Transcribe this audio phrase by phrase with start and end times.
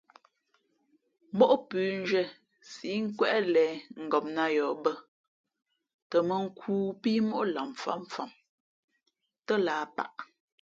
[1.37, 2.23] Móʼ pʉ̌nzhwīē
[2.71, 3.73] síʼ nkwéʼ lěn
[4.03, 4.91] ngopnāt yαα bᾱ
[6.09, 8.31] tα mᾱ nkū pí móʼ lamfǎmfam
[9.45, 10.09] tά lǎh paʼ.